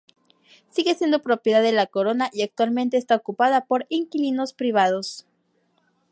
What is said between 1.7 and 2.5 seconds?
la corona y